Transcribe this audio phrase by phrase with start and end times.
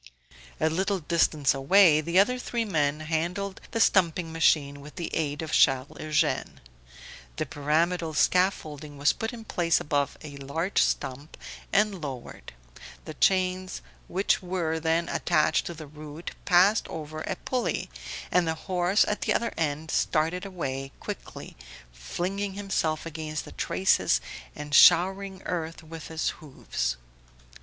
[0.59, 5.43] A little distance away the other three men handled the stumping machine with the aid
[5.43, 6.59] of Charles Eugene.
[7.35, 11.37] The pyramidal scaffolding was put in place above a large stump
[11.71, 12.51] and lowered,
[13.05, 17.87] the chains which were then attached to the root passed over a pulley,
[18.31, 21.55] and the horse at the other end started away quickly,
[21.93, 24.19] flinging himself against the traces
[24.55, 26.97] and showering earth with his hoofs.